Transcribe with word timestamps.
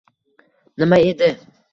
Nima 0.77 0.99
edi? 1.11 1.29